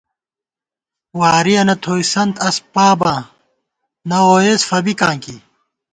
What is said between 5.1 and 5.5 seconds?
کی